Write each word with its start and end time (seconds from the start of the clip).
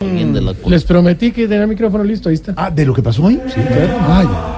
Les 0.00 0.84
prometí 0.84 1.32
que 1.32 1.48
tenía 1.48 1.62
el 1.62 1.68
micrófono 1.68 2.04
listo, 2.04 2.28
ahí 2.28 2.36
está. 2.36 2.54
Ah, 2.56 2.70
¿de 2.70 2.86
lo 2.86 2.94
que 2.94 3.02
pasó 3.02 3.24
hoy? 3.24 3.40
Sí, 3.48 3.60
claro. 3.60 3.98
Ah, 4.02 4.22
ya. 4.22 4.54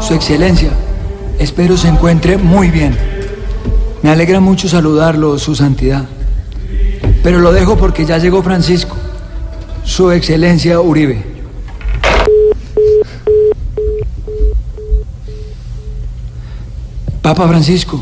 Su 0.00 0.14
Excelencia, 0.14 0.70
espero 1.40 1.76
se 1.76 1.88
encuentre 1.88 2.38
muy 2.38 2.70
bien. 2.70 2.96
Me 4.02 4.10
alegra 4.10 4.38
mucho 4.38 4.68
saludarlo, 4.68 5.36
Su 5.38 5.56
Santidad. 5.56 6.04
Pero 7.24 7.40
lo 7.40 7.50
dejo 7.52 7.76
porque 7.76 8.04
ya 8.04 8.18
llegó 8.18 8.44
Francisco, 8.44 8.94
Su 9.82 10.12
Excelencia 10.12 10.80
Uribe. 10.80 11.24
Papa 17.22 17.48
Francisco, 17.48 18.00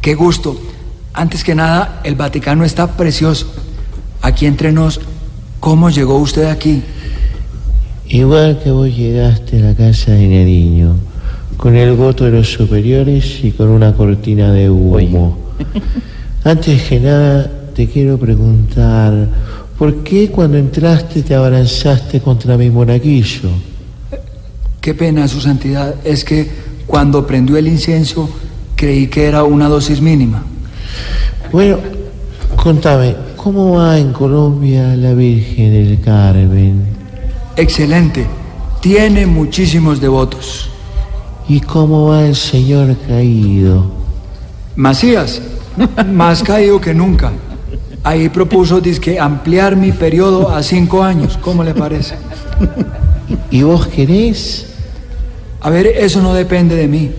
qué 0.00 0.14
gusto. 0.14 0.58
Antes 1.16 1.42
que 1.42 1.54
nada, 1.54 2.02
el 2.04 2.14
Vaticano 2.14 2.62
está 2.62 2.88
precioso. 2.88 3.46
Aquí 4.20 4.44
entre 4.44 4.70
nos, 4.70 5.00
¿cómo 5.60 5.88
llegó 5.88 6.18
usted 6.18 6.44
aquí? 6.44 6.82
Igual 8.06 8.60
que 8.62 8.70
vos 8.70 8.94
llegaste 8.94 9.58
a 9.58 9.70
la 9.70 9.74
casa 9.74 10.12
de 10.12 10.28
Nariño, 10.28 10.94
con 11.56 11.74
el 11.74 11.94
voto 11.94 12.26
de 12.26 12.32
los 12.32 12.52
superiores 12.52 13.42
y 13.42 13.52
con 13.52 13.68
una 13.68 13.94
cortina 13.94 14.52
de 14.52 14.68
humo. 14.68 15.38
Antes 16.44 16.82
que 16.82 17.00
nada, 17.00 17.50
te 17.74 17.88
quiero 17.88 18.18
preguntar, 18.18 19.26
¿por 19.78 20.02
qué 20.04 20.30
cuando 20.30 20.58
entraste 20.58 21.22
te 21.22 21.34
abalanzaste 21.34 22.20
contra 22.20 22.58
mi 22.58 22.68
monaguillo? 22.68 23.48
Qué 24.82 24.92
pena, 24.92 25.26
Su 25.28 25.40
Santidad, 25.40 25.94
es 26.04 26.24
que 26.26 26.46
cuando 26.86 27.26
prendió 27.26 27.56
el 27.56 27.68
incienso 27.68 28.28
creí 28.76 29.06
que 29.06 29.24
era 29.24 29.44
una 29.44 29.66
dosis 29.70 30.02
mínima. 30.02 30.44
Bueno, 31.52 31.78
contame, 32.56 33.14
¿cómo 33.36 33.76
va 33.76 33.98
en 33.98 34.12
Colombia 34.12 34.96
la 34.96 35.14
Virgen 35.14 35.72
del 35.72 36.00
Carmen? 36.00 36.84
Excelente, 37.56 38.26
tiene 38.80 39.26
muchísimos 39.26 40.00
devotos. 40.00 40.68
¿Y 41.48 41.60
cómo 41.60 42.08
va 42.08 42.26
el 42.26 42.34
señor 42.34 42.96
caído? 43.06 43.92
Macías, 44.74 45.40
más 46.12 46.42
caído 46.42 46.80
que 46.80 46.92
nunca. 46.92 47.32
Ahí 48.02 48.28
propuso 48.28 48.80
dizque 48.80 49.18
ampliar 49.20 49.76
mi 49.76 49.92
periodo 49.92 50.50
a 50.50 50.62
cinco 50.64 51.04
años. 51.04 51.38
¿Cómo 51.40 51.62
le 51.62 51.74
parece? 51.74 52.16
¿Y 53.50 53.62
vos 53.62 53.86
querés? 53.86 54.66
A 55.60 55.70
ver, 55.70 55.86
eso 55.86 56.20
no 56.20 56.34
depende 56.34 56.74
de 56.74 56.88
mí. 56.88 57.12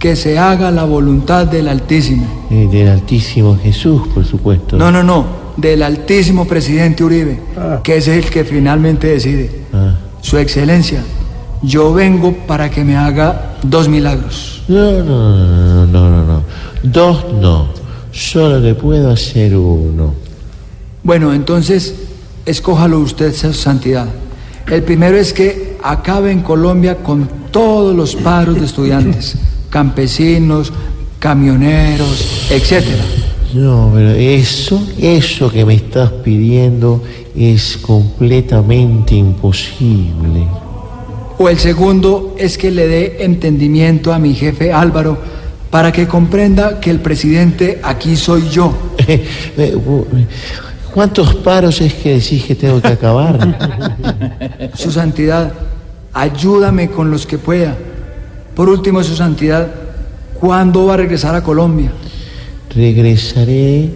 Que 0.00 0.16
se 0.16 0.36
haga 0.36 0.72
la 0.72 0.84
voluntad 0.84 1.46
del 1.46 1.68
Altísimo. 1.68 2.26
Eh, 2.50 2.66
del 2.72 2.88
Altísimo 2.88 3.56
Jesús, 3.56 4.08
por 4.12 4.24
supuesto. 4.24 4.76
No, 4.76 4.90
no, 4.90 5.04
no. 5.04 5.24
Del 5.56 5.82
Altísimo 5.82 6.46
Presidente 6.46 7.04
Uribe, 7.04 7.38
que 7.84 7.98
es 7.98 8.08
el 8.08 8.24
que 8.24 8.44
finalmente 8.44 9.06
decide. 9.06 9.50
Ah. 9.72 9.94
Su 10.22 10.38
Excelencia, 10.38 11.04
yo 11.62 11.92
vengo 11.92 12.32
para 12.46 12.70
que 12.70 12.82
me 12.82 12.96
haga 12.96 13.56
dos 13.62 13.88
milagros. 13.88 14.62
No, 14.68 14.90
no, 15.04 15.36
no, 15.36 15.86
no, 15.86 16.10
no, 16.10 16.24
no. 16.24 16.42
Dos 16.82 17.26
no. 17.40 17.68
Solo 18.10 18.58
le 18.58 18.74
puedo 18.74 19.10
hacer 19.10 19.54
uno. 19.54 20.14
Bueno, 21.02 21.32
entonces, 21.32 21.94
escójalo 22.46 22.98
usted, 23.00 23.34
Su 23.34 23.52
Santidad. 23.52 24.06
El 24.66 24.82
primero 24.82 25.16
es 25.16 25.32
que 25.32 25.76
acabe 25.82 26.30
en 26.30 26.40
Colombia 26.40 26.96
con 26.96 27.28
todos 27.50 27.94
los 27.94 28.14
paros 28.16 28.56
de 28.56 28.66
estudiantes, 28.66 29.36
campesinos, 29.70 30.72
camioneros, 31.18 32.48
etcétera. 32.50 33.04
No, 33.54 33.90
pero 33.94 34.10
eso, 34.10 34.80
eso 34.98 35.50
que 35.50 35.64
me 35.64 35.74
estás 35.74 36.10
pidiendo 36.10 37.02
es 37.34 37.76
completamente 37.78 39.14
imposible. 39.14 40.46
O 41.38 41.48
el 41.48 41.58
segundo 41.58 42.36
es 42.38 42.58
que 42.58 42.70
le 42.70 42.86
dé 42.86 43.24
entendimiento 43.24 44.12
a 44.12 44.18
mi 44.18 44.34
jefe 44.34 44.72
Álvaro 44.72 45.18
para 45.70 45.90
que 45.90 46.06
comprenda 46.06 46.80
que 46.80 46.90
el 46.90 47.00
presidente 47.00 47.80
aquí 47.82 48.16
soy 48.16 48.48
yo. 48.50 48.72
Eh, 49.56 49.76
¿Cuántos 50.92 51.34
paros 51.36 51.80
es 51.80 51.94
que 51.94 52.14
decís 52.14 52.44
que 52.44 52.54
tengo 52.54 52.80
que 52.80 52.88
acabar? 52.88 53.38
Su 54.74 54.90
Santidad, 54.90 55.52
ayúdame 56.12 56.90
con 56.90 57.10
los 57.10 57.26
que 57.26 57.38
pueda. 57.38 57.76
Por 58.60 58.68
último, 58.68 59.02
Su 59.02 59.16
Santidad, 59.16 59.68
¿cuándo 60.38 60.84
va 60.84 60.92
a 60.92 60.96
regresar 60.98 61.34
a 61.34 61.42
Colombia? 61.42 61.90
Regresaré 62.76 63.88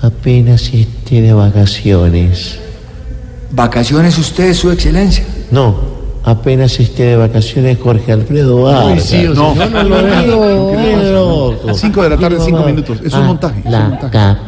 apenas 0.00 0.72
esté 0.72 1.22
de 1.22 1.32
vacaciones. 1.32 2.56
¿Vacaciones 3.50 4.16
usted, 4.18 4.54
Su 4.54 4.70
Excelencia? 4.70 5.24
No, 5.50 5.74
apenas 6.22 6.78
esté 6.78 7.02
de 7.02 7.16
vacaciones 7.16 7.78
Jorge 7.82 8.12
Alfredo 8.12 8.62
Vargas. 8.62 9.12
No, 9.12 9.56
No, 9.56 9.66
no, 9.68 9.82
no, 9.82 10.02
no. 10.22 11.50
loco. 11.50 11.74
Cinco 11.74 12.04
de 12.04 12.10
la 12.10 12.16
tarde, 12.16 12.38
cinco 12.44 12.62
minutos. 12.62 12.98
Es 13.04 13.12
un 13.14 13.26
montaje, 13.26 13.58
es 13.58 13.74
un 13.74 13.88
montaje. 13.90 14.38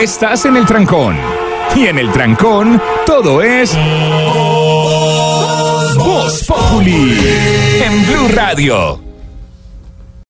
Estás 0.00 0.44
en 0.44 0.56
el 0.56 0.64
trancón. 0.66 1.16
Y 1.74 1.86
en 1.86 1.98
el 1.98 2.12
trancón, 2.12 2.80
todo 3.04 3.42
es. 3.42 3.76
Voz 5.96 6.44
Populi. 6.44 7.18
Radio. 8.32 9.03